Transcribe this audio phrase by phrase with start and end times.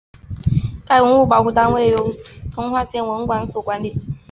[0.87, 2.11] 该文物保护单位由
[2.51, 3.93] 通化县文管所管理。